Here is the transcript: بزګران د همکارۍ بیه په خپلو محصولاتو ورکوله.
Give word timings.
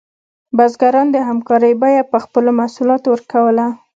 بزګران 0.57 1.07
د 1.11 1.17
همکارۍ 1.27 1.73
بیه 1.81 2.03
په 2.11 2.17
خپلو 2.25 2.49
محصولاتو 2.59 3.07
ورکوله. 3.13 3.65